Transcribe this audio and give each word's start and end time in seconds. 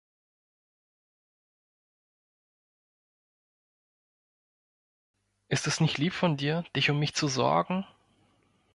Ist 5.47 5.67
es 5.67 5.79
nicht 5.79 5.99
lieb 5.99 6.13
von 6.13 6.37
dir, 6.37 6.63
dich 6.75 6.89
um 6.89 6.97
mich 6.97 7.13
zu 7.13 7.27
sorgen! 7.27 7.85